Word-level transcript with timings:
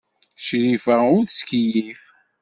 Crifa 0.45 0.95
ur 1.17 1.23
tettkeyyif. 1.25 2.03